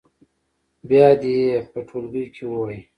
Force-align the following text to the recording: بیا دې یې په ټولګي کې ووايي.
بیا 0.89 1.07
دې 1.21 1.35
یې 1.47 1.55
په 1.71 1.79
ټولګي 1.87 2.25
کې 2.35 2.43
ووايي. 2.47 2.79